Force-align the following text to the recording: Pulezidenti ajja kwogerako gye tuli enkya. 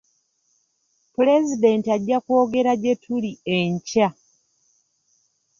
Pulezidenti 1.13 1.87
ajja 1.95 2.17
kwogerako 2.25 2.79
gye 2.81 2.93
tuli 3.03 3.31
enkya. 3.57 4.07